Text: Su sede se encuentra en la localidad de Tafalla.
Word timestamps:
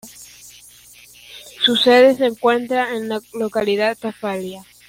Su 1.63 1.75
sede 1.75 2.15
se 2.15 2.25
encuentra 2.25 2.95
en 2.95 3.07
la 3.07 3.21
localidad 3.33 3.89
de 3.89 3.95
Tafalla. 3.97 4.63